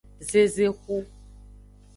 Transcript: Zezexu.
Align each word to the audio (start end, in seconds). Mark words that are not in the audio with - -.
Zezexu. 0.29 0.97